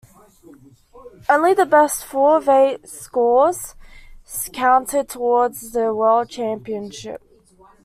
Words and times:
Only 1.29 1.53
the 1.53 1.67
best 1.67 2.03
four 2.05 2.37
of 2.37 2.49
eight 2.49 2.89
scores 2.89 3.75
counted 4.51 5.09
towards 5.09 5.73
the 5.73 5.93
World 5.93 6.27
Championship. 6.27 7.21